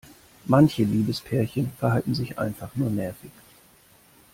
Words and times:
Manche 0.45 0.81
Liebespärchen 0.83 1.73
verhalten 1.77 2.15
sich 2.15 2.39
einfach 2.39 2.75
nur 2.75 2.89
nervig. 2.89 3.29